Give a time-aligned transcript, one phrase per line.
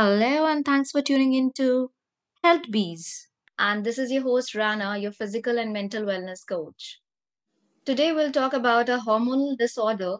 [0.00, 1.90] Hello, and thanks for tuning in to
[2.44, 3.26] Health Bees.
[3.58, 7.00] And this is your host, Rana, your physical and mental wellness coach.
[7.84, 10.18] Today, we'll talk about a hormonal disorder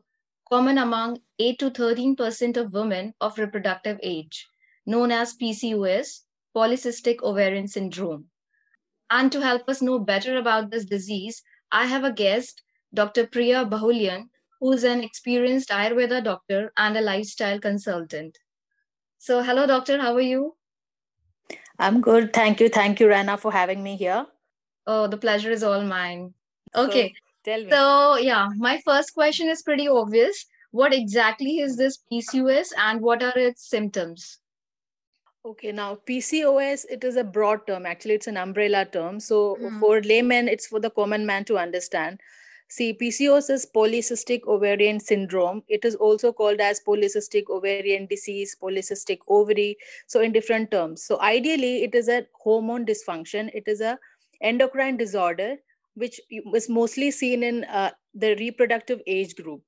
[0.49, 4.49] common among 8 to 13% of women of reproductive age,
[4.85, 6.23] known as PCOS,
[6.57, 8.31] polycystic ovarian syndrome.
[9.11, 11.41] And to help us know better about this disease,
[11.71, 13.29] I have a guest, Dr.
[13.29, 18.37] Priya Bahuleyan, who is an experienced Ayurveda doctor and a lifestyle consultant.
[19.19, 19.99] So, hello, doctor.
[19.99, 20.55] How are you?
[21.79, 22.33] I'm good.
[22.33, 22.69] Thank you.
[22.69, 24.27] Thank you, Rana, for having me here.
[24.87, 26.35] Oh, the pleasure is all mine.
[26.75, 27.09] Okay.
[27.15, 27.71] So, tell me.
[27.71, 30.47] So, yeah, my first question is pretty obvious.
[30.71, 34.39] What exactly is this PCOS and what are its symptoms?
[35.45, 37.87] Okay, now PCOS, it is a broad term.
[37.87, 39.19] Actually, it's an umbrella term.
[39.19, 39.81] So, Mm.
[39.81, 42.21] for laymen, it's for the common man to understand.
[42.71, 45.63] See, PCOS is polycystic ovarian syndrome.
[45.69, 49.79] It is also called as polycystic ovarian disease, polycystic ovary.
[50.07, 51.03] So, in different terms.
[51.03, 53.51] So, ideally, it is a hormone dysfunction.
[53.55, 53.99] It is a
[54.43, 55.57] endocrine disorder
[55.95, 59.63] which is mostly seen in uh, the reproductive age group.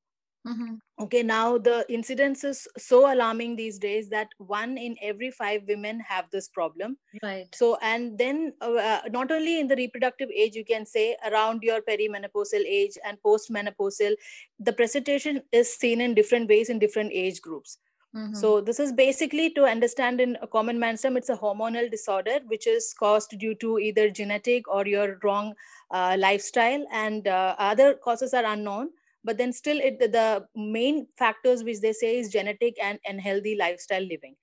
[0.46, 0.78] Mhm.
[0.98, 6.00] Okay, now the incidence is so alarming these days that one in every five women
[6.00, 6.96] have this problem.
[7.22, 7.54] Right.
[7.54, 11.62] So, and then uh, uh, not only in the reproductive age, you can say around
[11.62, 14.14] your perimenopausal age and postmenopausal,
[14.58, 17.78] the presentation is seen in different ways in different age groups.
[18.14, 18.36] Mhm.
[18.36, 22.40] So, this is basically to understand in a common man's term, it's a hormonal disorder
[22.46, 25.54] which is caused due to either genetic or your wrong
[25.90, 28.90] uh, lifestyle, and uh, other causes are unknown.
[29.24, 34.02] But then, still, it, the main factors which they say is genetic and unhealthy lifestyle
[34.02, 34.36] living.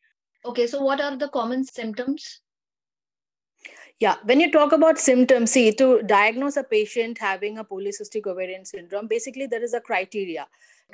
[0.45, 2.41] okay, so what are the common symptoms?
[3.99, 8.63] Yeah, when you talk about symptoms, see, to diagnose a patient having a polycystic ovarian
[8.63, 10.47] syndrome, basically there is a criteria.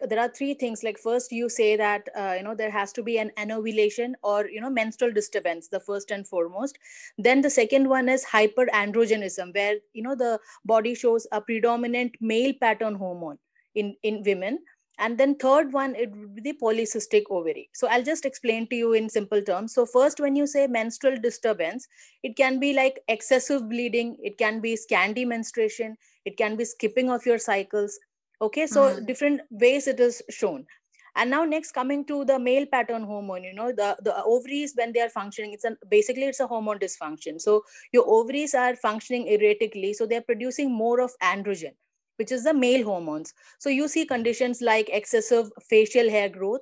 [0.07, 0.83] There are three things.
[0.83, 4.47] Like first, you say that uh, you know there has to be an anovulation or
[4.47, 6.79] you know menstrual disturbance, the first and foremost.
[7.17, 12.53] Then the second one is hyperandrogenism, where you know the body shows a predominant male
[12.59, 13.37] pattern hormone
[13.75, 14.59] in in women.
[14.99, 17.69] And then third one it would be the polycystic ovary.
[17.73, 19.73] So i'll just explain to you in simple terms.
[19.73, 21.87] So first when you say menstrual disturbance
[22.23, 27.09] it can be like excessive bleeding it can be scanty menstruation it can be skipping
[27.09, 27.99] of your cycles.
[28.41, 29.05] Okay so Mhm.
[29.07, 30.65] different ways it is shown.
[31.15, 34.93] And now next coming to the male pattern hormone you know the the ovaries when
[34.93, 37.41] they are functioning it's a basically it's a hormone dysfunction.
[37.41, 41.75] So your ovaries are functioning erratically so they're producing more of androgen
[42.17, 46.61] which is the male hormones so you see conditions like excessive facial hair growth.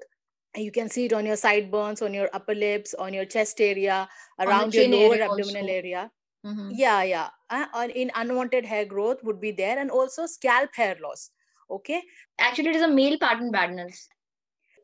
[0.53, 3.61] And You can see it on your sideburns, on your upper lips, on your chest
[3.61, 5.73] area, around your lower area abdominal also.
[5.75, 6.11] area.
[6.45, 6.69] Mhm.
[6.75, 7.29] Yeah, yeah.
[7.49, 11.31] Uh, in unwanted hair growth would be there, and also scalp hair loss.
[11.69, 12.01] Okay,
[12.39, 14.09] Actually, it is a male pattern baldness.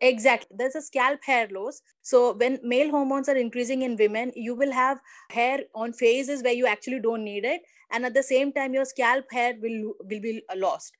[0.01, 0.55] Exactly.
[0.57, 1.81] There's a scalp hair loss.
[2.01, 4.99] So when male hormones are increasing in women, you will have
[5.31, 8.85] hair on phases where you actually don't need it, and at the same time, your
[8.85, 10.93] scalp hair will will be lost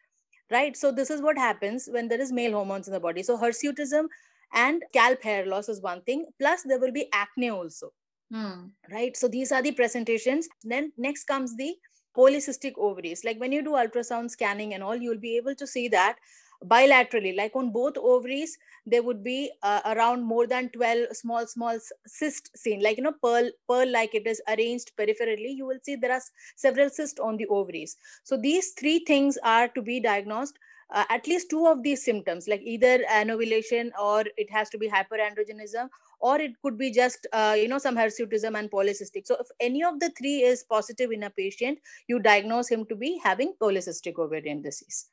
[0.52, 0.78] right?
[0.78, 3.24] So this is what happens when there is male hormones in the body.
[3.24, 4.08] So hirsutism
[4.54, 6.26] and scalp hair loss is one thing.
[6.40, 7.92] Plus there will be acne also
[8.32, 8.72] Hmm.
[8.92, 9.16] right?
[9.16, 10.48] So these are the presentations.
[10.64, 11.76] Then next comes the
[12.16, 13.24] polycystic ovaries.
[13.24, 16.18] Like when you do ultrasound scanning and all you'll be able to see that
[16.66, 21.78] bilaterally like on both ovaries there would be uh, around more than 12 small small
[22.06, 25.96] cyst seen like you know pearl pearl like it is arranged peripherally you will see
[25.96, 26.22] there are
[26.56, 27.98] several cysts on the ovaries.
[28.24, 30.58] So these three things are to be diagnosed
[30.90, 34.90] uh, at least two of these symptoms like either anovulation or it has to be
[34.90, 39.28] hyperandrogenism or it could be just uh, you know some hirsutism and polycystic.
[39.28, 42.96] So if any of the three is positive in a patient you diagnose him to
[42.96, 45.10] be having polycystic ovarian disease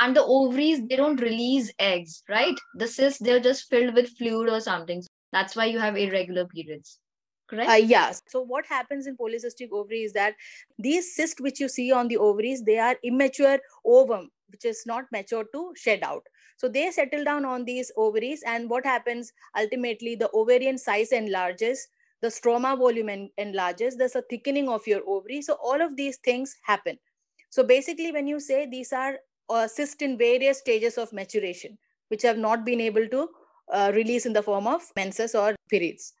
[0.00, 2.58] And the ovaries, they don't release eggs, right?
[2.74, 5.02] The cysts, they're just filled with fluid or something.
[5.32, 6.98] That's why you have irregular periods.
[7.48, 7.70] Correct?
[7.70, 8.12] Uh, yeah.
[8.28, 10.34] So what happens in polycystic ovary is that
[10.78, 15.04] these cysts which you see on the ovaries, they are immature ovum, which is not
[15.12, 16.22] mature to shed out.
[16.56, 21.88] So they settle down on these ovaries, and what happens ultimately, the ovarian size enlarges,
[22.22, 25.42] the stroma volume en- enlarges, there's a thickening of your ovary.
[25.42, 26.98] So all of these things happen.
[27.48, 29.18] So basically, when you say these are
[29.66, 33.28] cysts in various stages of maturation, which have not been able to
[33.72, 36.14] uh, release in the form of menses or periods.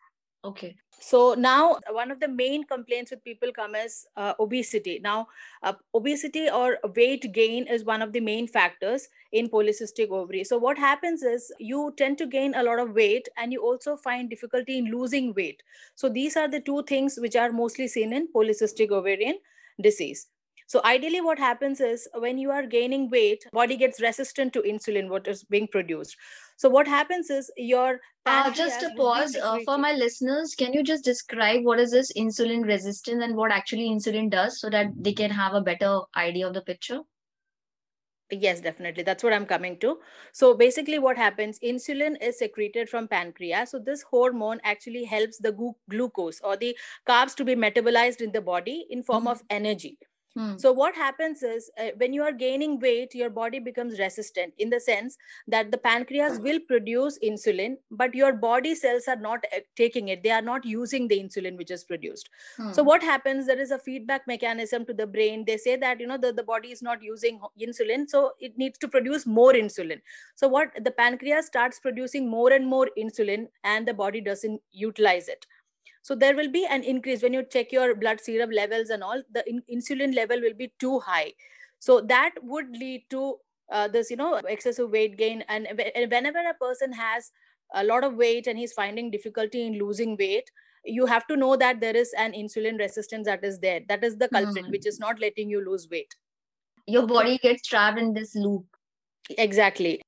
[0.44, 0.76] okay.
[1.02, 5.00] So now one of the main complaints with people come is uh, obesity.
[5.02, 5.28] Now,
[5.62, 10.44] uh, obesity or weight gain is one of the main factors in polycystic ovary.
[10.44, 13.96] So what happens is you tend to gain a lot of weight and you also
[13.96, 15.62] find difficulty in losing weight.
[15.94, 19.38] So these are the two things which are mostly seen in polycystic ovarian
[19.80, 20.26] disease.
[20.70, 25.08] So ideally what happens is when you are gaining weight body gets resistant to insulin
[25.08, 26.16] what is being produced.
[26.58, 30.84] So what happens is your uh, just a pause uh, for my listeners can you
[30.84, 35.12] just describe what is this insulin resistance and what actually insulin does so that they
[35.12, 37.00] can have a better idea of the picture?
[38.30, 39.02] Yes definitely.
[39.02, 39.96] That's what i'm coming to.
[40.32, 43.72] So basically what happens insulin is secreted from pancreas.
[43.72, 46.78] So this hormone actually helps the glucose or the
[47.08, 49.32] carbs to be metabolized in the body in form mm-hmm.
[49.32, 49.98] of energy
[50.36, 50.56] Hmm.
[50.58, 54.70] So what happens is uh, when you are gaining weight, your body becomes resistant in
[54.70, 55.16] the sense
[55.48, 60.22] that the pancreas will produce insulin, but your body cells are not uh, taking it.
[60.22, 62.30] They are not using the insulin which is produced.
[62.56, 62.72] Hmm.
[62.72, 63.46] So what happens?
[63.46, 65.44] There is a feedback mechanism to the brain.
[65.46, 68.78] They say that you know the, the body is not using insulin, so it needs
[68.78, 70.00] to produce more insulin.
[70.36, 75.28] So what the pancreas starts producing more and more insulin, and the body doesn't utilize
[75.28, 75.46] it
[76.02, 77.22] so there will be an increase.
[77.22, 80.72] When you check your blood serum levels and all the in- insulin level will be
[80.78, 81.32] too high.
[81.78, 83.36] So that would lead to
[83.70, 85.44] uh, this you know excessive weight gain.
[85.48, 87.30] And whenever a person has
[87.74, 90.50] a lot of weight and he's finding difficulty in losing weight
[90.84, 93.80] you have to know that there is an insulin resistance that is there.
[93.88, 94.70] That is the culprit mm.
[94.70, 96.14] which is not letting you lose weight.
[96.86, 98.64] Your body gets trapped in this loop.
[99.36, 100.00] Exactly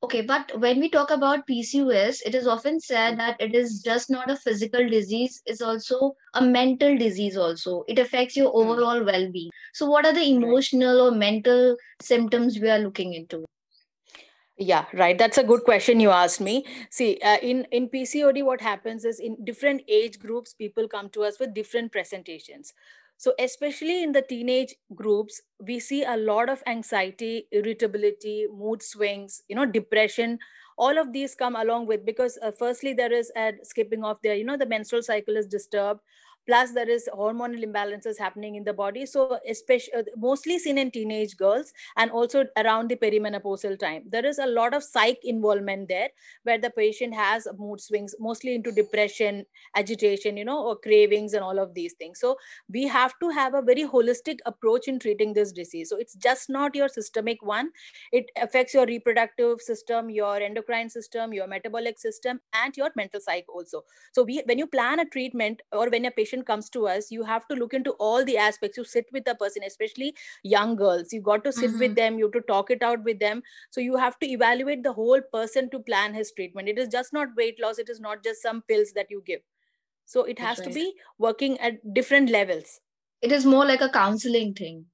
[0.00, 4.08] Okay, but when we talk about PCOS, it is often said that it is just
[4.08, 7.82] not a physical disease, it's also a mental disease also.
[7.88, 8.58] It affects your hmm.
[8.58, 9.50] overall well-being.
[9.74, 13.44] So what are the emotional or mental symptoms we are looking into?
[14.56, 15.16] Yeah, right.
[15.16, 16.64] That's a good question you asked me.
[16.90, 21.22] See, uh, in in PCOD, what happens is in different age groups, people come to
[21.22, 22.74] us with different presentations.
[23.20, 29.42] So, especially in the teenage groups, we see a lot of anxiety, irritability, mood swings,
[29.48, 30.38] you know, depression.
[30.78, 34.36] All of these come along with because, uh, firstly, there is a skipping off there,
[34.36, 36.00] you know, the menstrual cycle is disturbed
[36.48, 39.04] plus there is hormonal imbalances happening in the body.
[39.04, 44.04] So especially uh, mostly seen in teenage girls and also around the perimenopausal time.
[44.08, 46.08] There is a lot of psych involvement there
[46.44, 49.44] where the patient has mood swings mostly into depression
[49.76, 52.18] agitation you know or cravings and all of these things.
[52.18, 52.36] So
[52.72, 55.90] we have to have a very holistic approach in treating this disease.
[55.90, 57.70] So it's just not your systemic one.
[58.10, 63.44] It affects your reproductive system your endocrine system your metabolic system and your mental psych
[63.48, 63.82] also.
[64.12, 67.22] So we when you plan a treatment or when a patient comes to us you
[67.22, 68.76] have to look into all the aspects.
[68.76, 71.12] You sit with the person especially young girls.
[71.12, 71.78] You got to sit mm-hmm.
[71.78, 73.42] with them you have to talk it out with them.
[73.70, 76.68] So you have to evaluate the whole person to plan his treatment.
[76.68, 79.40] It is just not weight loss it is not just some pills that you give.
[80.06, 80.68] So it has right.
[80.68, 82.80] to be working at different levels.
[83.20, 84.86] It is more like a counseling thing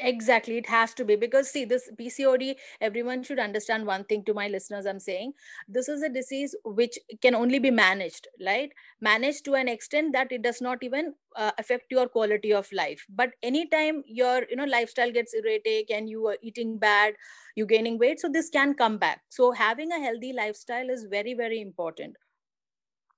[0.00, 4.34] exactly it has to be because see this pcod everyone should understand one thing to
[4.34, 5.32] my listeners i'm saying.
[5.68, 8.70] This is a disease which can only be managed right?
[9.00, 13.04] Managed to an extent that it does not even uh, affect your quality of life.
[13.08, 17.14] But anytime your you know lifestyle gets erratic and you are eating bad
[17.54, 19.22] you're gaining weight so this can come back.
[19.28, 22.16] So having a healthy lifestyle is very very important.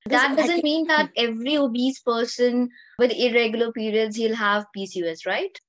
[0.06, 5.60] That doesn't mean that every obese person with irregular periods he'll have pcos right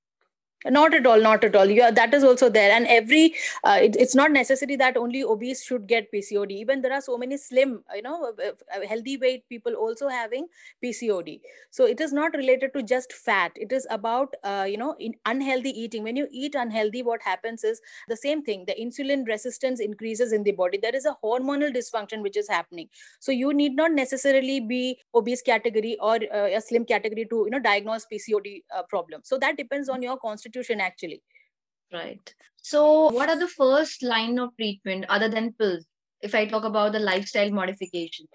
[0.66, 1.66] not at all not at all.
[1.66, 2.72] Yeah that is also there.
[2.72, 6.94] And every uh, it, it's not necessary that only obese should get pcod even there
[6.94, 10.48] are so many slim you know uh, uh, healthy weight people also having
[10.84, 13.52] pcod so it is not related to just fat.
[13.56, 16.04] It is about uh, you know in unhealthy eating.
[16.04, 18.66] When you eat unhealthy what happens is the same thing.
[18.68, 20.80] The insulin resistance increases in the body.
[20.81, 22.90] There is a hormonal dysfunction which is happening.
[23.19, 27.52] So you need not necessarily be obese category or uh, a slim category to you
[27.52, 29.21] know diagnose pcod uh, problem.
[29.24, 31.22] So that depends on your constitution constitution actually.
[31.94, 32.34] Right.
[32.62, 35.86] So what are the first line of treatment other than pills
[36.22, 38.28] if i talk about the lifestyle modification?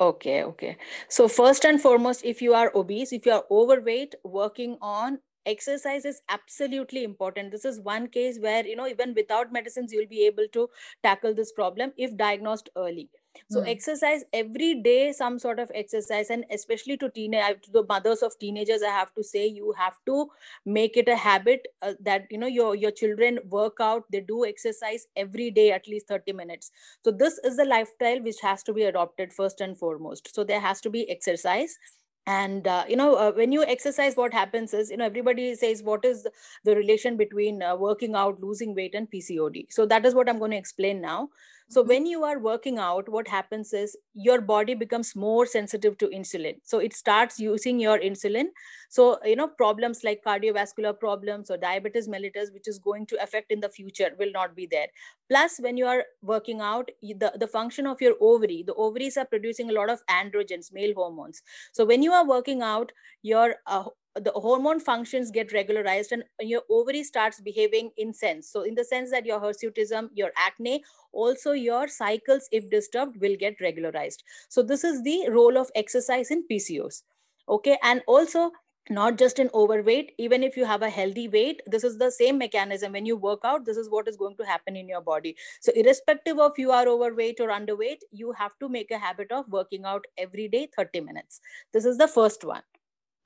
[0.00, 0.76] Okay okay.
[1.08, 6.04] So first and foremost if you are obese if you are overweight working on exercise
[6.04, 7.50] is absolutely important.
[7.50, 10.68] This is one case where you know even without medicines you'll be able to
[11.02, 13.10] tackle this problem if diagnosed early
[13.50, 13.68] so mm.
[13.68, 18.38] exercise every day some sort of exercise and especially to teenage to the mothers of
[18.38, 20.28] teenagers i have to say you have to
[20.64, 24.44] make it a habit uh, that you know your your children work out they do
[24.44, 26.70] exercise every day at least 30 minutes.
[27.04, 30.34] So this is the lifestyle which has to be adopted first and foremost.
[30.34, 31.78] So there has to be exercise
[32.26, 35.82] and uh, you know uh, when you exercise what happens is you know everybody says
[35.82, 36.26] what is
[36.64, 40.38] the relation between uh, working out losing weight and pcod so that is what i'm
[40.38, 41.28] going to explain now
[41.68, 41.88] so mm-hmm.
[41.88, 46.56] when you are working out what happens is your body becomes more sensitive to insulin.
[46.62, 48.46] So it starts using your insulin.
[48.90, 53.50] So you know problems like cardiovascular problems or diabetes mellitus which is going to affect
[53.50, 54.88] in the future will not be there.
[55.30, 59.24] Plus when you are working out the, the function of your ovary the ovaries are
[59.24, 61.42] producing a lot of androgens male hormones.
[61.72, 62.92] So when you are working out
[63.22, 63.84] your uh,
[64.20, 68.48] the hormone functions get regularized and your ovary starts behaving in sense.
[68.48, 73.36] So in the sense that your hirsutism your acne also your cycles if disturbed will
[73.36, 74.22] get regularized.
[74.48, 77.02] So this is the role of exercise in pcos
[77.48, 77.78] okay?
[77.82, 78.52] And also
[78.90, 82.38] not just in overweight even if you have a healthy weight this is the same
[82.38, 82.92] mechanism.
[82.92, 85.34] When you work out this is what is going to happen in your body.
[85.60, 89.48] So irrespective of you are overweight or underweight you have to make a habit of
[89.48, 91.40] working out every day 30 minutes.
[91.72, 92.62] This is the first one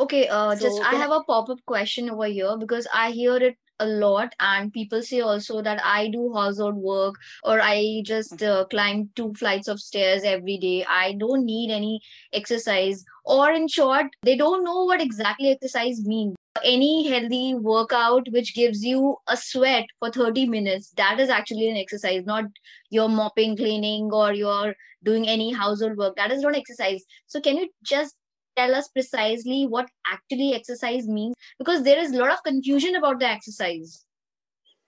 [0.00, 1.16] okay uh, so just i have I...
[1.16, 5.62] a pop-up question over here because i hear it a lot and people say also
[5.62, 7.14] that i do household work
[7.44, 8.48] or i just mm.
[8.48, 10.84] uh, climb two flights of stairs every day.
[10.88, 12.00] I don't need any
[12.32, 16.34] exercise or in short they don't know what exactly exercise means.
[16.64, 21.76] Any healthy workout which gives you a sweat for 30 minutes that is actually an
[21.76, 22.46] exercise not
[22.90, 24.74] your mopping cleaning or you're
[25.04, 26.16] doing any household work.
[26.16, 27.04] That is not exercise.
[27.26, 28.16] So can you just
[28.58, 33.20] tell us precisely what actually exercise means because there is a lot of confusion about
[33.20, 34.04] the exercise.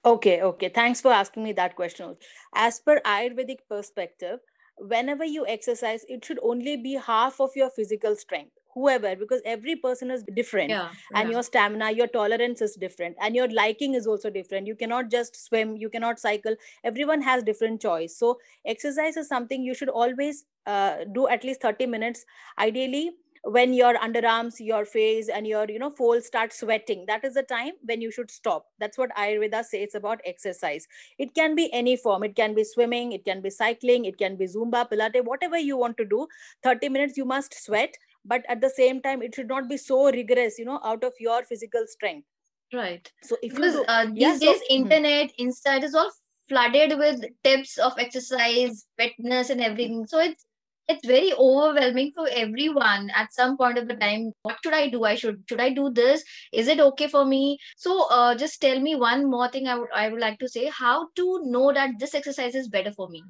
[0.04, 0.68] Okay okay.
[0.68, 2.16] Thanks for asking me that question
[2.54, 4.40] as per ayurvedic perspective
[4.78, 9.76] whenever you exercise it should only be half of your physical strength whoever because every
[9.76, 10.70] person is different.
[10.70, 11.34] Yeah, and yeah.
[11.34, 14.66] your stamina your tolerance is different and your liking is also different.
[14.66, 16.56] You cannot just swim you cannot cycle.
[16.84, 18.16] Everyone has different choice.
[18.16, 22.24] So exercise is something you should always uh, do at least 30 minutes.
[22.58, 23.10] Ideally
[23.44, 27.42] when your underarms your face and your you know folds start sweating that is the
[27.42, 28.66] time when you should stop.
[28.78, 30.86] That's what ayurveda says about exercise.
[31.18, 32.22] It can be any form.
[32.22, 35.76] It can be swimming it can be cycling it can be zumba pilates whatever you
[35.76, 36.26] want to do.
[36.62, 40.10] 30 minutes you must sweat but at the same time it should not be so
[40.10, 42.26] rigorous you know out of your physical strength.
[42.72, 43.10] Right.
[43.22, 44.82] So if because you do, uh, these yeah, days so, hmm.
[44.82, 46.10] internet insta it is all
[46.48, 50.06] flooded with tips of exercise fitness and everything.
[50.06, 50.44] So it's
[50.90, 54.32] it's very overwhelming for everyone at some point of the time.
[54.42, 55.04] What should i do?
[55.04, 56.24] I should should i do this?
[56.52, 57.58] Is it okay for me?
[57.76, 60.66] So uh, just tell me one more thing I would I would like to say.
[60.82, 63.24] How to know that this exercise is better for me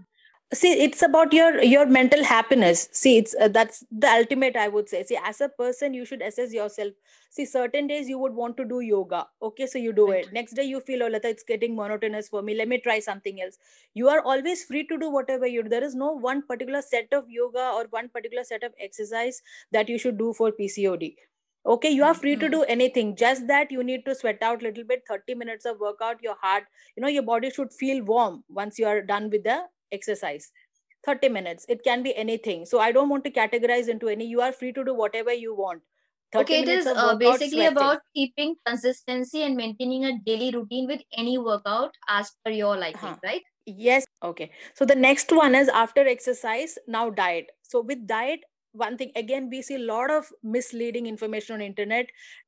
[0.52, 2.88] see it's about your your mental happiness.
[2.92, 5.04] See it's uh, that's the ultimate i would say.
[5.04, 6.92] See as a person you should assess yourself.
[7.30, 9.26] See certain days you would want to do yoga.
[9.40, 10.24] Okay so you do right.
[10.24, 12.54] it next day you feel oh Lata, it's getting monotonous for me.
[12.54, 13.58] Let me try something else.
[13.94, 15.68] You are always free to do whatever you do.
[15.68, 19.88] There is no one particular set of yoga or one particular set of exercise that
[19.88, 21.14] you should do for pcod
[21.66, 22.40] okay you are free mm-hmm.
[22.40, 23.14] to do anything.
[23.14, 26.36] Just that you need to sweat out a little bit 30 minutes of workout your
[26.42, 26.64] heart
[26.96, 29.60] you know your body should feel warm once you are done with the
[29.92, 30.50] exercise.
[31.04, 31.64] 30 minutes.
[31.68, 32.66] It can be anything.
[32.66, 34.26] So i don't want to categorize into any.
[34.26, 35.82] You are free to do whatever you want.
[36.34, 37.72] Okay it is uh, basically sweating.
[37.72, 43.08] about keeping consistency and maintaining a daily routine with any workout as per your liking
[43.08, 43.16] uh-huh.
[43.24, 43.42] right?
[43.66, 44.04] Yes.
[44.22, 44.50] Okay.
[44.74, 47.50] So the next one is after exercise now diet.
[47.62, 48.40] So with diet
[48.72, 52.06] one thing again we see a lot of misleading information on internet.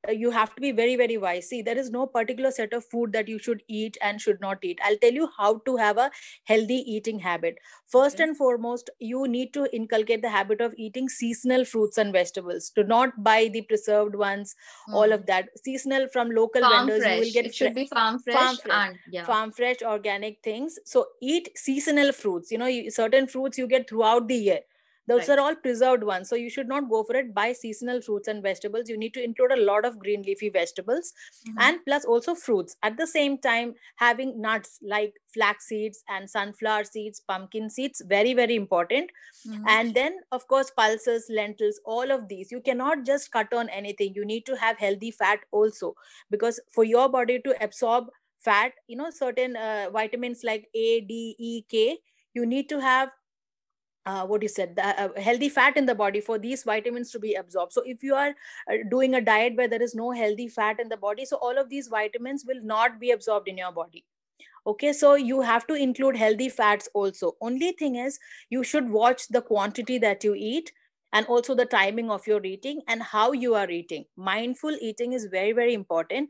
[0.09, 1.49] Uh, you have to be very very wise.
[1.49, 4.59] See there is no particular set of food that you should eat and should not
[4.63, 4.79] eat.
[4.85, 6.11] I'll tell you how to have a
[6.45, 7.59] healthy eating habit.
[7.87, 8.25] First okay.
[8.25, 12.71] and foremost you need to inculcate the habit of eating seasonal fruits and vegetables.
[12.75, 14.55] Do not buy the preserved ones
[14.89, 14.95] mm.
[14.95, 15.49] all of that.
[15.65, 17.15] Seasonal from local farm vendors fresh.
[17.19, 18.89] you will get it should be farm fresh, farm fresh.
[18.89, 19.25] and yeah.
[19.25, 20.79] farm fresh organic things.
[20.85, 22.51] So eat seasonal fruits.
[22.53, 24.61] You know you, certain fruits you get throughout the year
[25.09, 25.39] those right.
[25.39, 26.29] are all preserved ones.
[26.29, 27.35] So you should not go for it.
[27.35, 28.89] Buy seasonal fruits and vegetables.
[28.89, 31.13] You need to include a lot of green leafy vegetables
[31.49, 31.59] mm-hmm.
[31.59, 32.77] and plus also fruits.
[32.83, 38.35] At the same time having nuts like flax seeds and sunflower seeds pumpkin seeds very
[38.35, 39.11] very important.
[39.49, 39.65] Mm-hmm.
[39.67, 42.53] and then of course pulses lentils all of these.
[42.53, 44.13] You cannot just cut on anything.
[44.15, 45.95] You need to have healthy fat also
[46.31, 48.07] because for your body to absorb
[48.39, 51.99] fat you know certain uh, vitamins like a d e k
[52.35, 53.11] you need to have
[54.07, 57.19] uh, what you said the uh, healthy fat in the body for these vitamins to
[57.19, 57.73] be absorbed.
[57.73, 58.35] So if you are
[58.71, 61.59] uh, doing a diet where there is no healthy fat in the body so all
[61.59, 64.05] of these vitamins will not be absorbed in your body.
[64.67, 67.37] Okay so you have to include healthy fats also.
[67.41, 68.19] Only thing is
[68.51, 70.73] you should watch the quantity that you eat
[71.13, 74.05] and also the timing of your eating and how you are eating.
[74.17, 76.29] Mindful eating is very very important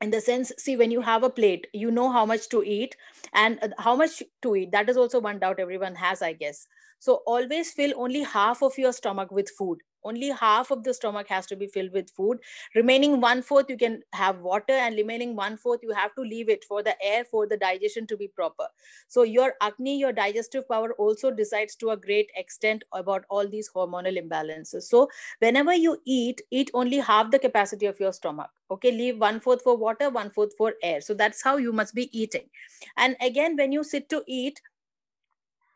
[0.00, 2.96] in the sense see when you have a plate you know how much to eat
[3.32, 4.72] and uh, how much to eat.
[4.72, 6.66] That is also one doubt everyone has i guess
[6.98, 9.78] so always fill only half of your stomach with food.
[10.06, 12.38] Only half of the stomach has to be filled with food.
[12.76, 16.48] Remaining one fourth you can have water and remaining one fourth you have to leave
[16.48, 18.68] it for the air for the digestion to be proper.
[19.08, 23.68] So your agni, your digestive power also decides to a great extent about all these
[23.68, 24.84] hormonal imbalances.
[24.84, 25.08] So
[25.40, 28.50] whenever you eat eat only half the capacity of your stomach.
[28.70, 31.00] Okay leave one fourth for water one fourth for air.
[31.00, 32.48] So that's how you must be eating.
[32.96, 34.60] And again when you sit to eat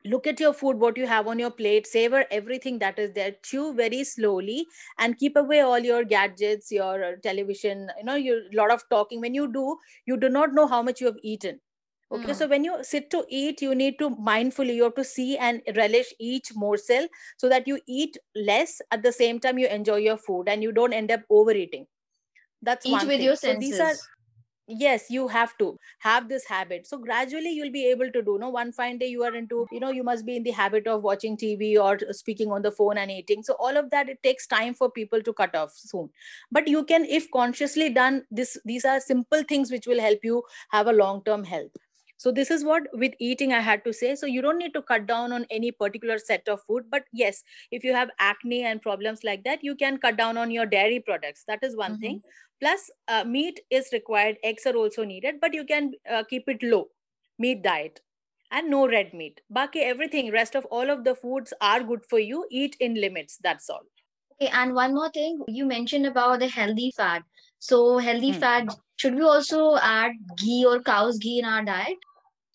[0.05, 3.35] look at your food what you have on your plate savor everything that is there
[3.43, 4.67] chew very slowly
[4.99, 9.21] and keep away all your gadgets your uh, television you know you lot of talking
[9.21, 9.77] when you do
[10.07, 11.61] you do not know how much you have eaten
[12.13, 12.37] okay mm.
[12.37, 15.63] so when you sit to eat you need to mindfully you have to see and
[15.77, 20.17] relish each morsel so that you eat less at the same time you enjoy your
[20.17, 21.87] food and you don't end up overeating
[22.63, 23.27] that's eat one with thing.
[23.27, 23.55] your senses.
[23.55, 23.95] so these are
[24.71, 26.87] yes you have to have this habit.
[26.87, 28.39] So gradually you'll be able to do.
[28.39, 30.87] No one fine day you are into you know you must be in the habit
[30.87, 33.43] of watching tv or speaking on the phone and eating.
[33.43, 36.11] So all of that it takes time for people to cut off soon.
[36.51, 40.43] But you can if consciously done this these are simple things which will help you
[40.71, 41.73] have a long term health
[42.23, 44.15] so this is what with eating i had to say.
[44.15, 47.43] So you don't need to cut down on any particular set of food but yes
[47.71, 51.01] if you have acne and problems like that you can cut down on your dairy
[51.01, 51.45] products.
[51.49, 52.01] That is one mm-hmm.
[52.03, 52.21] thing
[52.61, 56.63] plus uh, meat is required eggs are also needed but you can uh, keep it
[56.63, 56.89] low
[57.39, 58.03] meat diet
[58.51, 59.41] and no red meat.
[59.61, 62.45] Baki everything rest of all of the foods are good for you.
[62.51, 63.87] Eat in limits that's all.
[64.35, 67.23] Okay and one more thing you mentioned about the healthy fat.
[67.61, 68.41] So healthy hmm.
[68.41, 71.97] fat should we also add ghee or cow's ghee in our diet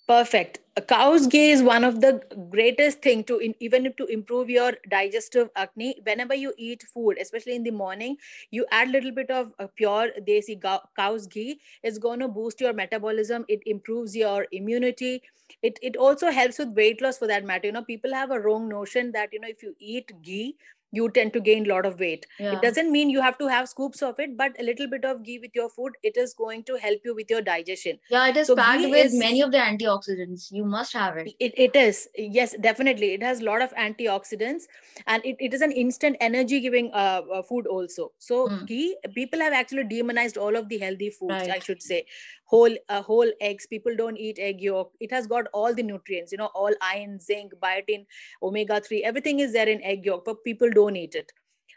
[0.07, 0.59] perfect.
[0.77, 4.73] A cow's ghee is one of the greatest thing to in, even to improve your
[4.89, 5.95] digestive agni.
[6.03, 8.17] Whenever you eat food especially in the morning
[8.51, 10.61] you add a little bit of uh, pure desi
[10.97, 11.59] cow's ghee.
[11.81, 13.45] It's going to boost your metabolism.
[13.47, 15.23] It improves your immunity.
[15.61, 17.67] It, it also helps with weight loss for that matter.
[17.67, 20.57] You know people have a wrong notion that you know if you eat ghee
[20.91, 22.53] you tend to gain a lot of weight yeah.
[22.53, 25.23] it doesn't mean you have to have scoops of it but a little bit of
[25.23, 28.37] ghee with your food it is going to help you with your digestion yeah it
[28.37, 31.33] is so packed with is, many of the antioxidants you must have it.
[31.39, 34.63] it it is yes definitely it has a lot of antioxidants
[35.07, 38.65] and it, it is an instant energy giving uh, uh, food also so mm.
[38.67, 41.49] ghee people have actually demonized all of the healthy foods right.
[41.49, 42.05] i should say
[42.45, 44.93] whole uh, whole eggs people don't eat egg yolk.
[44.99, 48.05] It has got all the nutrients you know all iron zinc biotin
[48.41, 51.31] omega 3 everything is there in egg yolk but people don't eat it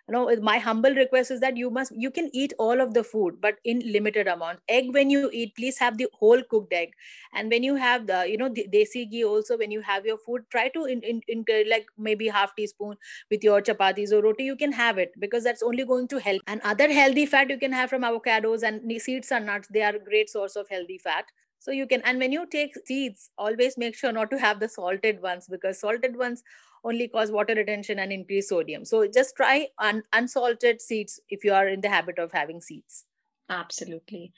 [0.08, 3.04] you know my humble request is that you must you can eat all of the
[3.04, 4.58] food but in limited amount.
[4.68, 6.92] Egg when you eat please have the whole cooked egg.
[7.34, 10.18] And when you have the you know the desi ghee also when you have your
[10.18, 12.96] food try to in, in, in uh, like maybe half teaspoon
[13.30, 16.42] with your chapatis or roti you can have it because that's only going to help.
[16.46, 19.68] And other healthy fat you can have from avocados and seeds and nuts.
[19.68, 21.26] They are a great source of healthy fat.
[21.60, 24.68] So you can and when you take seeds always make sure not to have the
[24.68, 26.42] salted ones because salted ones
[26.84, 28.84] only cause water retention and increase sodium.
[28.84, 33.04] So just try un- unsalted seeds if you are in the habit of having seeds.
[33.48, 34.32] Absolutely.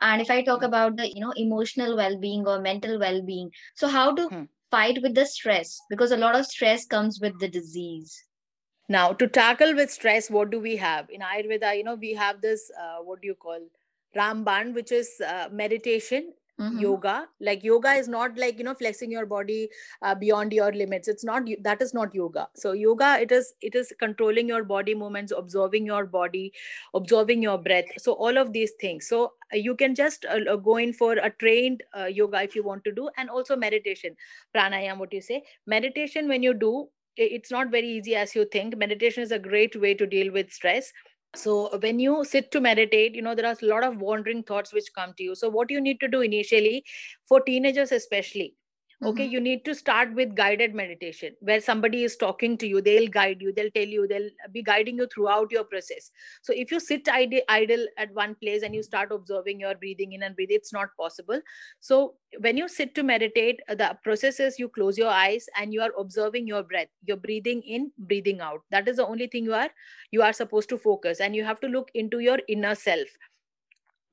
[0.00, 0.66] And if I talk hmm.
[0.66, 4.42] about the, you know, emotional well-being or mental well-being, so how to hmm.
[4.70, 5.78] fight with the stress?
[5.88, 8.24] Because a lot of stress comes with the disease.
[8.88, 11.76] Now, to tackle with stress, what do we have in Ayurveda?
[11.76, 12.70] You know, we have this.
[12.80, 13.58] Uh, what do you call
[14.16, 16.78] Ramban, which is uh, meditation mm-hmm.
[16.78, 17.28] yoga.
[17.40, 19.68] Like yoga is not like you know flexing your body
[20.02, 21.08] uh, beyond your limits.
[21.08, 22.48] It's not that is not yoga.
[22.54, 26.52] So yoga it is it is controlling your body movements observing your body
[26.94, 27.86] observing your breath.
[27.98, 29.08] So all of these things.
[29.08, 32.62] So uh, you can just uh, go in for a trained uh, yoga if you
[32.62, 34.16] want to do and also meditation.
[34.54, 35.42] Pranayam what you say?
[35.66, 36.88] Meditation when you do
[37.18, 38.76] it's not very easy as you think.
[38.76, 40.92] Meditation is a great way to deal with stress
[41.36, 44.72] so when you sit to meditate you know there are a lot of wandering thoughts
[44.72, 45.34] which come to you.
[45.34, 46.84] So what you need to do initially
[47.26, 48.54] for teenagers especially
[49.04, 49.32] okay mm-hmm.
[49.32, 53.42] you need to start with guided meditation where somebody is talking to you they'll guide
[53.42, 56.10] you they'll tell you they'll be guiding you throughout your process.
[56.42, 60.12] So if you sit idle, idle at one place and you start observing your breathing
[60.12, 61.40] in and breathing it's not possible.
[61.80, 65.82] So when you sit to meditate the process is you close your eyes and you
[65.82, 68.60] are observing your breath you're breathing in breathing out.
[68.70, 69.70] That is the only thing you are
[70.10, 73.08] you are supposed to focus and you have to look into your inner self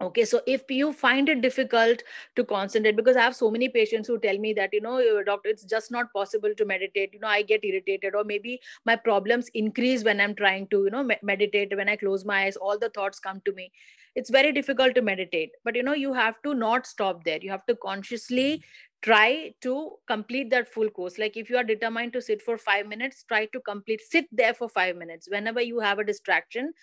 [0.04, 2.04] okay so if you find it difficult
[2.36, 5.50] to concentrate because i have so many patients who tell me that you know doctor
[5.50, 7.14] it's just not possible to meditate.
[7.14, 10.90] You know i get irritated or maybe my problems increase when i'm trying to you
[10.90, 13.72] know me- meditate when i close my eyes all the thoughts come to me.
[14.16, 17.40] It's very difficult to meditate but you know you have to not stop there.
[17.42, 19.12] You have to consciously mm-hmm.
[19.12, 21.18] try to complete that full course.
[21.18, 24.54] Like if you are determined to sit for 5 minutes try to complete sit there
[24.54, 25.28] for 5 minutes.
[25.30, 26.74] Whenever you have a distraction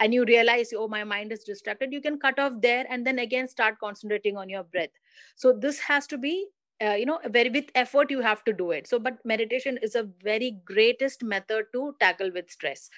[0.00, 3.18] and you realize oh my mind is distracted you can cut off there and then
[3.18, 4.90] again start concentrating on your breath.
[5.36, 6.46] So this has to be
[6.82, 8.86] uh, you know very with effort you have to do it.
[8.86, 12.90] So but meditation is a very greatest method to tackle with stress.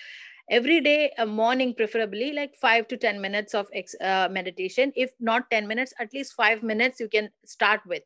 [0.51, 4.93] Every day a morning preferably like 5 to 10 minutes of ex- uh, meditation.
[4.97, 8.03] If not 10 minutes at least 5 minutes you can start with.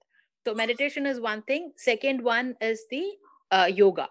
[0.47, 1.73] So meditation is one thing.
[1.77, 3.05] Second one is the
[3.51, 4.09] uh, yoga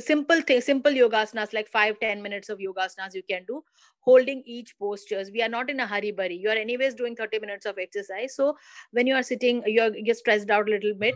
[0.00, 3.62] simple thing simple yogasanas like five ten minutes of yogasanas you can do
[4.00, 5.30] holding each postures.
[5.32, 8.34] We are not in a hurry burry you are anyways doing 30 minutes of exercise.
[8.34, 8.56] So
[8.92, 11.14] when you are sitting you're, you're stressed out a little bit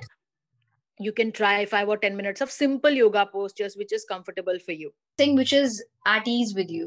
[0.98, 4.72] you can try 5 or 10 minutes of simple yoga postures which is comfortable for
[4.72, 4.92] you.
[5.16, 6.86] Thing which is at ease with you.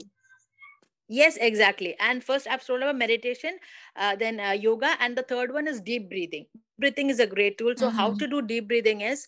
[1.08, 1.96] Yes exactly.
[2.00, 3.58] And first i've told about meditation
[3.96, 6.46] uh, then uh, yoga and the third one is deep breathing.
[6.80, 7.74] Breathing is a great tool.
[7.78, 7.98] So mm-hmm.
[7.98, 9.28] how to do deep breathing is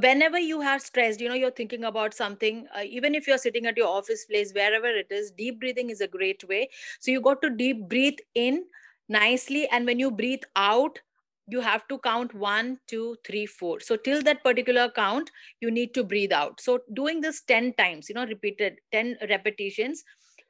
[0.00, 3.66] whenever you are stressed you know you're thinking about something uh, even if you're sitting
[3.66, 6.68] at your office place wherever it is deep breathing is a great way.
[7.00, 8.64] So you got to deep breathe in
[9.08, 10.98] nicely and when you breathe out
[11.46, 13.78] you have to count one two three four.
[13.80, 16.60] So till that particular count you need to breathe out.
[16.60, 20.02] So doing this 10 times you know repeated 10 repetitions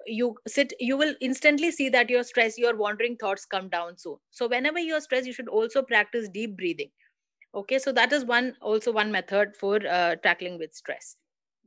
[0.06, 4.16] you sit you will instantly see that your stress your wandering thoughts come down soon.
[4.30, 6.90] So whenever you're stressed you should also practice deep breathing
[7.54, 11.16] okay so that is one also one method for uh, tackling with stress.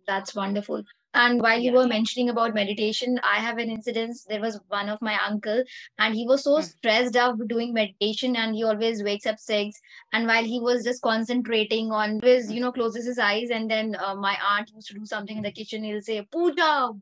[0.08, 0.86] That's wonderful
[1.18, 4.18] and while you were mentioning about meditation, I have an incident.
[4.30, 5.64] There was one of my uncle,
[5.98, 6.62] and he was so hmm.
[6.62, 9.80] stressed out doing meditation, and he always wakes up six.
[10.14, 13.98] And while he was just concentrating on his, you know, closes his eyes, and then
[14.00, 15.84] uh, my aunt used to do something in the kitchen.
[15.84, 16.94] He'll say, "Pooja,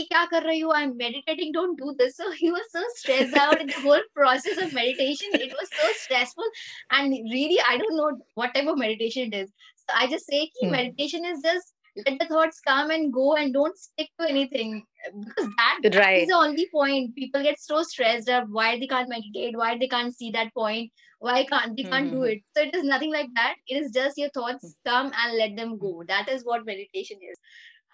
[0.00, 0.72] kya kar rahi ho?
[0.74, 1.52] I'm meditating.
[1.52, 5.28] Don't do this." So he was so stressed out in the whole process of meditation.
[5.34, 6.54] It was so stressful,
[6.90, 9.52] and really, I don't know what type of meditation it is.
[9.76, 10.72] So I just say, hmm.
[10.72, 14.84] meditation is just let the thoughts come and go and don't stick to anything.
[15.18, 16.22] Because that, right.
[16.22, 17.14] is the only point.
[17.14, 18.46] People get so stressed up.
[18.50, 19.56] Why they can't meditate?
[19.56, 20.92] Why they can't see that point?
[21.18, 22.40] Why can't they can't do it?
[22.56, 23.54] So it is nothing like that.
[23.66, 24.90] It is just your thoughts hmm.
[24.90, 26.02] come and let them go.
[26.06, 27.38] That is what meditation is.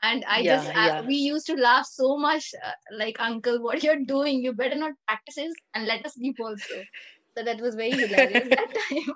[0.02, 1.00] And i yeah, just yeah.
[1.00, 4.44] we used to laugh so much uh, like uncle what you're doing?
[4.44, 6.82] You better not practice and let us sleep also.
[7.36, 9.14] So that was very hilarious that time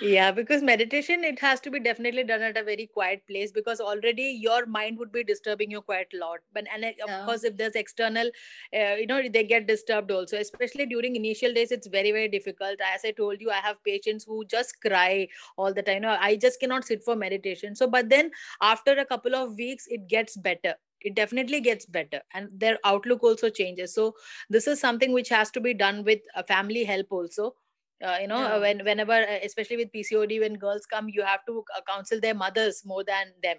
[0.00, 3.80] yeah because meditation it has to be definitely done at a very quiet place because
[3.80, 6.38] already your mind would be disturbing you quite a lot.
[6.52, 7.24] But and of yeah.
[7.24, 8.30] course if there's external
[8.74, 12.78] uh, you know they get disturbed also especially during initial days it's very very difficult.
[12.94, 16.04] As i told you i have patients who just cry all the time.
[16.04, 17.74] I just cannot sit for meditation.
[17.74, 18.30] So but then
[18.60, 20.74] after a couple of weeks it gets better.
[21.00, 23.94] It definitely gets better and their outlook also changes.
[23.94, 24.14] So
[24.50, 27.54] this is something which has to be done with a family help also
[28.04, 28.58] uh, you know yeah.
[28.58, 32.34] when whenever uh, especially with pcod when girls come you have to uh, counsel their
[32.34, 33.56] mothers more than them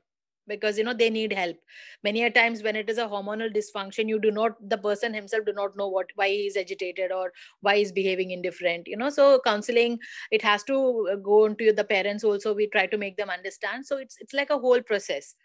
[0.50, 1.56] because you know they need help.
[2.04, 5.46] Many a times when it is a hormonal dysfunction you do not the person himself
[5.46, 9.10] do not know what why he is agitated or why he's behaving indifferent you know.
[9.10, 10.00] So counseling
[10.32, 12.54] it has to uh, go into the parents also.
[12.54, 13.86] We try to make them understand.
[13.86, 15.36] So it's it's like a whole process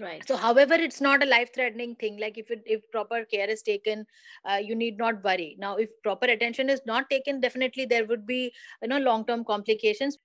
[0.00, 0.26] right.
[0.26, 2.18] So however it's not a life threatening thing.
[2.18, 4.06] Like if it, if proper care is taken
[4.44, 5.56] uh, you need not worry.
[5.58, 9.44] Now if proper attention is not taken definitely there would be you know long term
[9.44, 10.18] complications.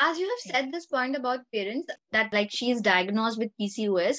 [0.00, 4.18] As you have said this point about parents that like she is diagnosed with pcos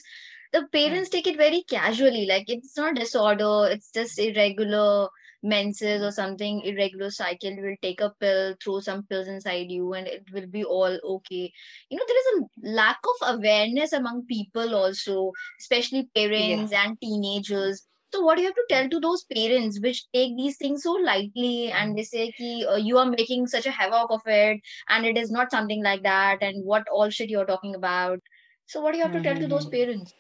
[0.54, 2.28] the parents take it very casually.
[2.28, 5.10] Like it's not disorder it's just irregular
[5.44, 9.94] menses or something irregular cycle you will take a pill throw some pills inside you
[9.94, 11.52] and it will be all okay
[11.90, 16.86] you know there is a lack of awareness among people also especially parents yeah.
[16.86, 20.58] and teenagers so what do you have to tell to those parents which take these
[20.58, 24.22] things so lightly and they say ki, uh, you are making such a havoc of
[24.28, 28.20] it and it is not something like that and what all shit you're talking about
[28.68, 29.34] so what do you have to mm-hmm.
[29.34, 29.78] tell to those mm-hmm.
[29.78, 30.14] parents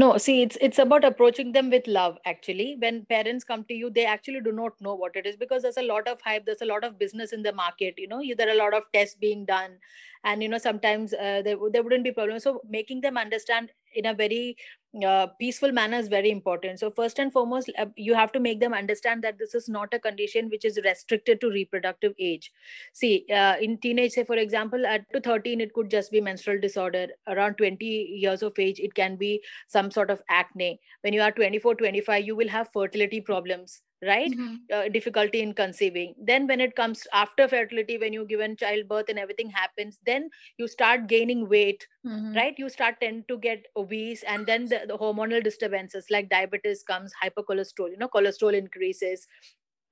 [0.00, 2.18] no, see, it's it's about approaching them with love.
[2.26, 5.62] Actually, when parents come to you, they actually do not know what it is because
[5.62, 7.94] there's a lot of hype, there's a lot of business in the market.
[7.96, 9.78] You know, there are a lot of tests being done,
[10.24, 12.44] and you know sometimes uh, there there wouldn't be problems.
[12.44, 14.56] So making them understand in a very
[15.04, 16.78] uh, peaceful manner is very important.
[16.80, 19.92] So first and foremost uh, you have to make them understand that this is not
[19.94, 22.52] a condition which is restricted to reproductive age.
[22.92, 26.60] See uh, in teenage say for example at to 13 it could just be menstrual
[26.60, 27.08] disorder.
[27.26, 30.80] Around 20 years of age it can be some sort of acne.
[31.02, 34.30] When you are 24 25 you will have fertility problems right?
[34.30, 34.54] Mm-hmm.
[34.72, 36.14] uh, difficulty in conceiving.
[36.18, 40.68] Then when it comes after fertility when you given childbirth and everything happens then you
[40.68, 42.34] start gaining weight mm-hmm.
[42.34, 42.54] right?
[42.58, 47.12] You start tend to get obese and then the, the hormonal disturbances like diabetes comes
[47.22, 49.26] hypercholesterol you know cholesterol increases.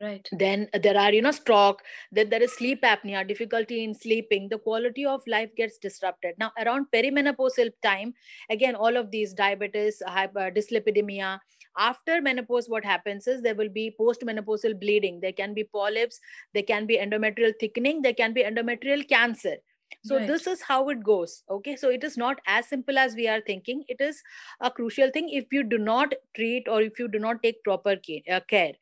[0.03, 0.29] Right.
[0.33, 4.49] Then there are you know stroke then there is sleep apnea difficulty in sleeping.
[4.49, 6.35] The quality of life gets disrupted.
[6.39, 8.15] Now around perimenopausal time
[8.51, 11.39] again all of these diabetes hyper, dyslipidemia
[11.79, 15.21] after menopause what happens is there will be postmenopausal bleeding.
[15.21, 16.21] There can be polyps
[16.53, 19.57] there can be endometrial thickening there can be endometrial cancer
[20.03, 20.27] so right.
[20.27, 21.77] this is how it goes okay?
[21.77, 23.85] So it is not as simple as we are thinking.
[23.89, 24.23] It is
[24.61, 27.97] a crucial thing if you do not treat or if you do not take proper
[28.31, 28.73] uh, care.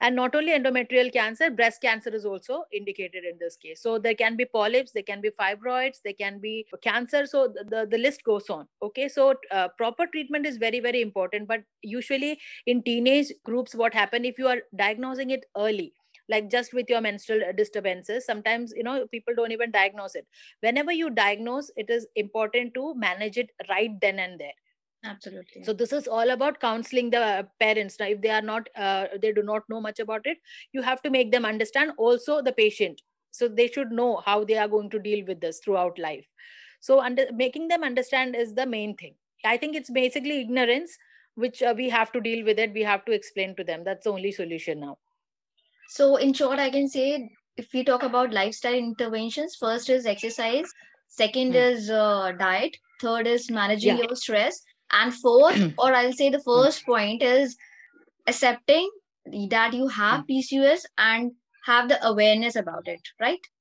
[0.00, 3.80] And not only endometrial cancer breast cancer is also indicated in this case.
[3.82, 7.26] So there can be polyps there can be fibroids there can be cancer.
[7.26, 9.08] So the, the, the list goes on okay?
[9.08, 11.48] So uh, proper treatment is very very important.
[11.48, 15.92] But usually in teenage groups what happen if you are diagnosing it early
[16.32, 20.26] like just with your menstrual disturbances sometimes you know people don't even diagnose it.
[20.60, 24.58] Whenever you diagnose it is important to manage it right then and there.
[25.04, 25.64] Absolutely.
[25.64, 27.98] So this is all about counseling the parents.
[28.00, 30.38] Now if they are not uh, they do not know much about it
[30.72, 33.02] you have to make them understand also the patient.
[33.30, 36.26] So they should know how they are going to deal with this throughout life.
[36.80, 39.14] So under making them understand is the main thing.
[39.44, 40.96] I think it's basically ignorance
[41.34, 42.74] which uh, we have to deal with it.
[42.74, 43.84] We have to explain to them.
[43.84, 44.98] That's the only solution now
[45.92, 47.06] so in short i can say
[47.62, 50.72] if we talk about lifestyle interventions first is exercise
[51.08, 51.64] second hmm.
[51.64, 54.04] is uh, diet third is managing yeah.
[54.08, 54.62] your stress
[55.00, 56.50] and fourth or i'll say the hmm.
[56.50, 57.56] first point is
[58.26, 58.90] accepting
[59.56, 60.32] that you have hmm.
[60.32, 61.32] pcos and
[61.66, 63.52] have the awareness about it right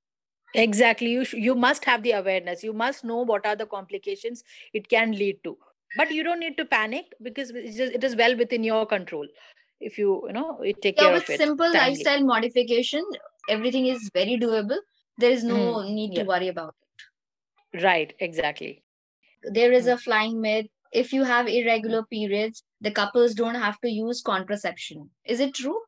[0.54, 4.44] exactly you sh- you must have the awareness you must know what are the complications
[4.74, 5.58] it can lead to
[5.98, 9.28] but you don't need to panic because it is well within your control
[9.82, 11.80] if you you know you take yeah, care with of it simple timely.
[11.80, 13.04] lifestyle modification
[13.50, 14.78] everything is very doable
[15.18, 16.24] there is no mm, need yeah.
[16.24, 16.76] to worry about
[17.74, 18.84] it right exactly
[19.44, 19.94] there is mm.
[19.94, 25.10] a flying myth if you have irregular periods the couples don't have to use contraception
[25.26, 25.80] is it true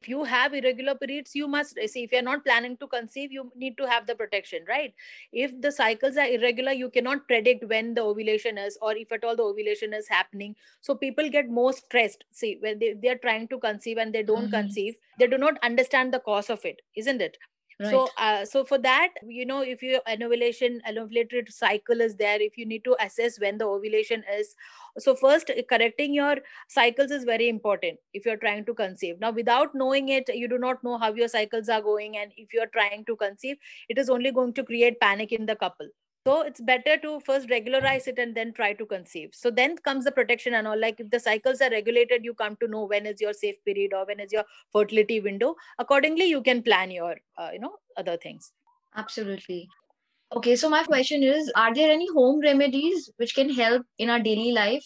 [0.00, 3.50] if you have irregular periods you must see if you're not planning to conceive you
[3.56, 4.94] need to have the protection right?
[5.32, 9.24] If the cycles are irregular you cannot predict when the ovulation is or if at
[9.24, 10.54] all the ovulation is happening.
[10.80, 14.22] So people get more stressed see when they, they are trying to conceive and they
[14.22, 14.62] don't mm-hmm.
[14.62, 14.96] conceive.
[15.18, 17.38] They do not understand the cause of it isn't it
[17.78, 17.92] Right.
[17.92, 22.58] So, uh, so for that, you know, if your ovulation, ovulated cycle is there, if
[22.58, 24.56] you need to assess when the ovulation is,
[24.98, 29.20] so first correcting your cycles is very important if you're trying to conceive.
[29.20, 32.52] Now, without knowing it, you do not know how your cycles are going, and if
[32.52, 33.56] you're trying to conceive,
[33.88, 35.88] it is only going to create panic in the couple
[36.26, 39.30] so it's better to first regularize it and then try to conceive.
[39.32, 40.78] So then comes the protection and all.
[40.78, 43.94] Like if the cycles are regulated you come to know when is your safe period
[43.94, 45.54] or when is your fertility window.
[45.78, 48.52] Accordingly you can plan your uh, you know other things.
[48.96, 49.68] Absolutely.
[50.34, 54.18] Okay so my question is are there any home remedies which can help in our
[54.18, 54.84] daily life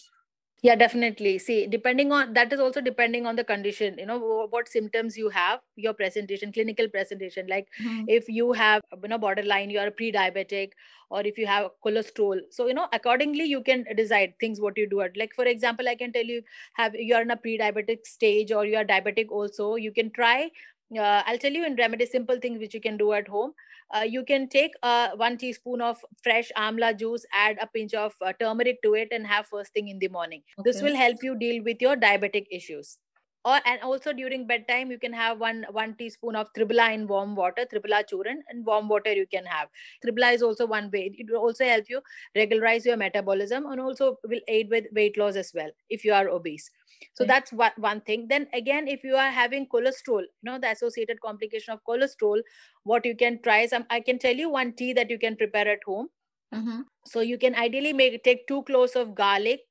[0.61, 1.37] yeah definitely.
[1.39, 5.29] See depending on that is also depending on the condition you know what symptoms you
[5.29, 7.47] have your presentation clinical presentation.
[7.47, 8.05] Like mm-hmm.
[8.07, 10.71] if you have you know borderline you are pre-diabetic
[11.09, 12.39] or if you have cholesterol.
[12.51, 15.87] So you know accordingly you can decide things what you do it like for example
[15.89, 16.41] i can tell you
[16.73, 20.49] have you are in a pre-diabetic stage or you are diabetic also you can try
[20.97, 23.53] uh, i'll tell you in remedy simple things which you can do at home
[23.93, 28.15] uh, you can take uh, one teaspoon of fresh amla juice add a pinch of
[28.21, 30.41] uh, turmeric to it and have first thing in the morning.
[30.59, 30.69] Okay.
[30.69, 32.97] this will help you deal with your diabetic issues.
[33.43, 37.35] Or and also during bedtime you can have one one teaspoon of triphala in warm
[37.35, 39.67] water triphala churn and warm water you can have.
[40.05, 41.11] Triphala is also one way.
[41.17, 42.01] It will also help you
[42.35, 46.29] regularize your metabolism and also will aid with weight loss as well if you are
[46.29, 46.69] obese
[47.13, 50.69] so that's one, one thing then again if you are having cholesterol you know the
[50.69, 52.41] associated complication of cholesterol
[52.83, 55.67] what you can try some i can tell you one tea that you can prepare
[55.67, 56.07] at home
[56.53, 56.81] mm-hmm.
[57.05, 59.61] so you can ideally make take two cloves of garlic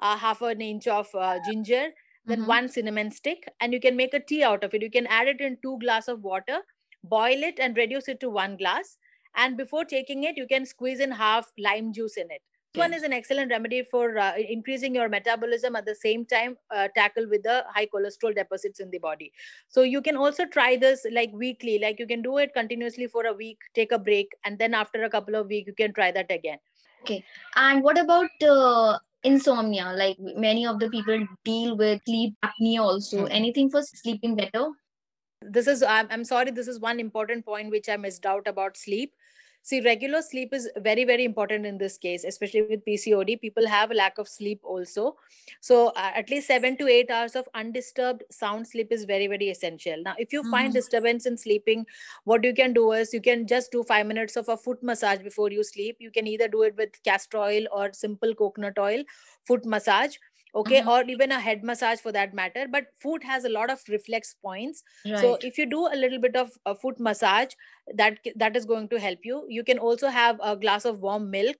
[0.00, 1.88] uh, half an inch of uh, ginger
[2.26, 2.48] then mm-hmm.
[2.48, 5.28] one cinnamon stick and you can make a tea out of it you can add
[5.28, 6.60] it in two glass of water
[7.02, 8.98] boil it and reduce it to one glass
[9.34, 12.42] and before taking it you can squeeze in half lime juice in it.
[12.74, 16.88] One is an excellent remedy for uh, increasing your metabolism at the same time uh,
[16.94, 19.32] tackle with the high cholesterol deposits in the body.
[19.68, 23.26] So you can also try this like weekly like you can do it continuously for
[23.26, 26.12] a week take a break and then after a couple of weeks you can try
[26.12, 26.58] that again.
[27.02, 27.24] Okay.
[27.56, 29.92] And what about uh, insomnia?
[29.96, 33.24] Like many of the people deal with sleep apnea also.
[33.24, 33.32] Mm-hmm.
[33.32, 34.68] anything for sleeping better?
[35.42, 38.76] This is I'm, I'm sorry this is one important point which i missed out about
[38.76, 39.14] sleep
[39.62, 43.90] see regular sleep is very very important in this case especially with pcod people have
[43.90, 45.16] a lack of sleep also.
[45.60, 49.50] So uh, at least 7 to 8 hours of undisturbed sound sleep is very very
[49.50, 50.02] essential.
[50.02, 50.50] Now if you mm-hmm.
[50.50, 51.86] find disturbance in sleeping
[52.24, 55.18] what you can do is you can just do 5 minutes of a foot massage
[55.18, 55.96] before you sleep.
[55.98, 59.02] You can either do it with castor oil or simple coconut oil
[59.46, 60.16] foot massage
[60.54, 60.88] okay mm-hmm.
[60.88, 64.34] or even a head massage for that matter but foot has a lot of reflex
[64.42, 64.82] points.
[65.04, 65.18] Right.
[65.18, 67.54] so if you do a little bit of a foot massage
[67.94, 69.44] that that is going to help you.
[69.48, 71.56] You can also have a glass of warm milk.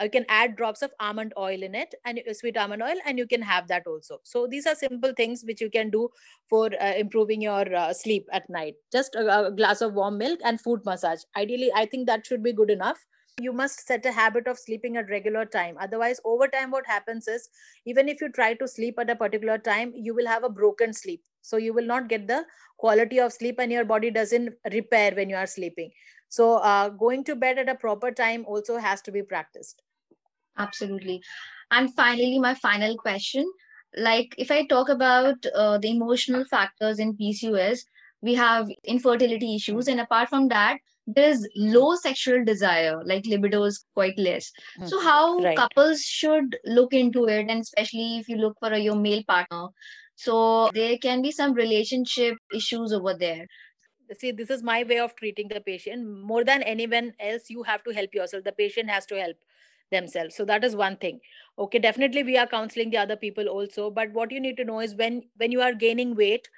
[0.00, 3.18] You can add drops of almond oil in it and uh, sweet almond oil and
[3.18, 4.18] you can have that also.
[4.22, 6.08] So these are simple things which you can do
[6.48, 8.76] for uh, improving your uh, sleep at night.
[8.90, 11.20] Just a, a glass of warm milk and foot massage.
[11.36, 13.04] Ideally i think that should be good enough
[13.42, 15.76] you must set a habit of sleeping at regular time.
[15.80, 17.48] Otherwise over time what happens is
[17.86, 20.92] even if you try to sleep at a particular time you will have a broken
[20.92, 21.22] sleep.
[21.42, 22.44] So you will not get the
[22.78, 25.90] quality of sleep and your body doesn't repair when you are sleeping.
[26.28, 29.82] So uh, going to bed at a proper time also has to be practiced.
[30.58, 31.22] Absolutely.
[31.70, 33.50] And finally my final question
[33.96, 37.80] like if i talk about uh, the emotional factors in pcos
[38.22, 39.88] we have infertility issues.
[39.88, 44.50] And apart from that there's low sexual desire like libido is quite less.
[44.84, 45.00] So Hmm.
[45.00, 45.62] how Right.
[45.62, 49.68] couples should look into it and especially if you look for a, your male partner
[50.16, 53.46] so there can be some relationship issues over there.
[54.18, 56.06] See this is my way of treating the patient.
[56.06, 58.44] More than anyone else you have to help yourself.
[58.44, 59.36] The patient has to help
[59.90, 60.34] themselves.
[60.34, 61.20] So that is one thing.
[61.58, 64.80] Okay definitely we are counseling the other people also but what you need to know
[64.80, 66.48] is when when you are gaining weight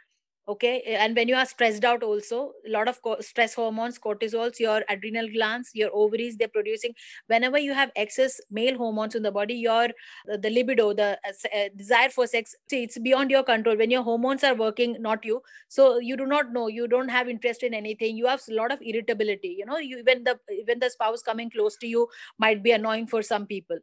[0.48, 4.82] okay and when you are stressed out also a lot of stress hormones cortisols your
[4.88, 6.92] adrenal glands your ovaries they're producing
[7.28, 9.88] whenever you have excess male hormones in the body your
[10.26, 13.76] the libido the uh, uh, desire for sex it's beyond your control.
[13.76, 17.28] When your hormones are working not you so you do not know you don't have
[17.28, 20.80] interest in anything you have a lot of irritability you know you when the when
[20.80, 23.78] the spouse coming close to you might be annoying for some people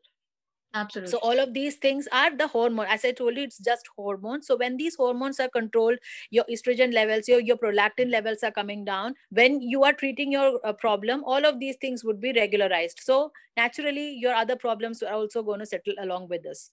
[0.74, 1.12] absolutely.
[1.12, 4.48] So all of these things are the hormone as i told you it's just hormones.
[4.48, 5.98] So when these hormones are controlled
[6.30, 9.16] your estrogen levels your, your prolactin levels are coming down.
[9.30, 13.00] When you are treating your uh, problem all of these things would be regularized.
[13.02, 16.72] So naturally your other problems are also going to settle along with this.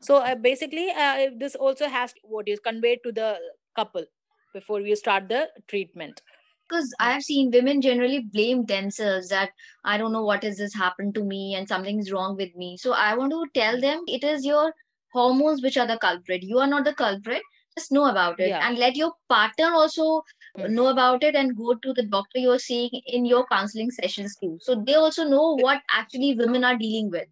[0.00, 3.38] So uh, basically uh, this also has what is conveyed to the
[3.74, 4.04] couple
[4.54, 6.22] before we start the treatment
[6.68, 9.50] because I have seen women generally blame themselves that
[9.84, 12.76] I don't know what has this happened to me and something's wrong with me.
[12.76, 14.72] So I want to tell them it is your
[15.12, 16.42] hormones which are the culprit.
[16.42, 17.42] You are not the culprit.
[17.78, 18.66] Just know about it Yeah.
[18.66, 20.22] and let your partner also
[20.58, 20.70] Mm.
[20.70, 24.58] know about it and go to the doctor you're seeing in your counseling sessions too.
[24.60, 27.28] So they also know what actually women are dealing with.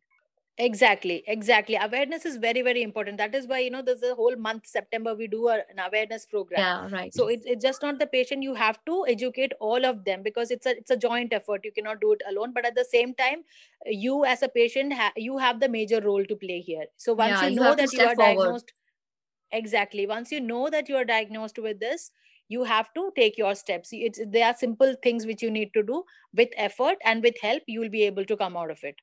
[0.59, 1.77] Exactly exactly.
[1.77, 3.19] Awareness is very very important.
[3.19, 6.25] That is why you know there's a whole month september we do a- an awareness
[6.27, 6.61] program.
[6.61, 7.13] Yeah, right.
[7.13, 10.51] so it's, it's just not the patient you have to educate all of them because
[10.51, 11.61] it's a it's a joint effort.
[11.65, 12.53] You cannot do it alone.
[12.55, 13.45] But at the same time
[13.87, 16.87] you as a patient ha- you have the major role to play here.
[16.97, 18.45] So once Yeah, you know that you are forward.
[18.47, 18.73] diagnosed
[19.53, 20.07] exactly.
[20.07, 22.11] Once you know that you are diagnosed with this
[22.49, 23.89] you have to take your steps.
[23.93, 27.63] It's there are simple things which you need to do with effort and with help
[27.67, 28.97] you will be able to come out of it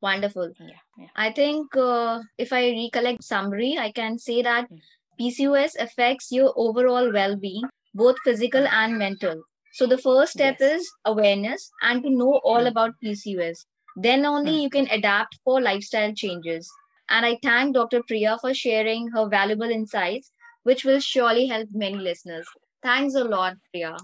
[0.00, 0.52] Wonderful.
[0.60, 1.08] yeah, yeah.
[1.16, 4.80] I think uh, if I recollect summary, I can say that Mm.
[5.18, 8.72] PCOS affects your overall well-being, both physical Mm.
[8.72, 9.42] and mental.
[9.72, 10.72] So the first step Yes.
[10.80, 12.70] is awareness and to know all Mm.
[12.72, 13.66] about PCOS.
[13.96, 16.70] Then only you can adapt for lifestyle changes.
[17.08, 18.02] And I thank Dr.
[18.02, 20.32] Priya for sharing her valuable insights,
[20.64, 22.46] which will surely help many listeners.
[22.82, 23.96] Thanks a lot, Priya.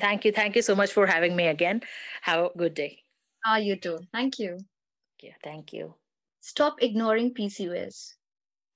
[0.00, 0.32] Thank you.
[0.32, 1.82] Thank you so much for having me again.
[2.22, 3.02] Have a good day.
[3.44, 3.98] Ah, you too.
[4.12, 4.58] Thank you.
[5.20, 5.96] Yeah, thank you.
[6.40, 8.14] Stop ignoring PCOS.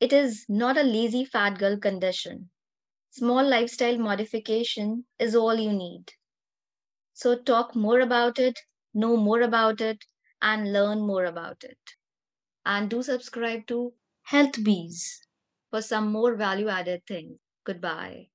[0.00, 2.50] It is not a lazy fat girl condition.
[3.10, 6.12] Small lifestyle modification is all you need.
[7.12, 8.58] So, talk more about it,
[8.92, 10.06] know more about it,
[10.42, 11.78] and learn more about it.
[12.66, 15.26] And do subscribe to Health Bees
[15.70, 17.38] for some more value added things.
[17.64, 18.30] Goodbye.